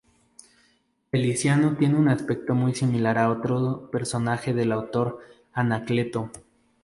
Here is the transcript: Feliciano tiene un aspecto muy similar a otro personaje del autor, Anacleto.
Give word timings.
Feliciano 1.11 1.77
tiene 1.77 1.95
un 1.95 2.07
aspecto 2.09 2.55
muy 2.55 2.73
similar 2.73 3.19
a 3.19 3.29
otro 3.29 3.87
personaje 3.91 4.51
del 4.51 4.71
autor, 4.71 5.19
Anacleto. 5.53 6.31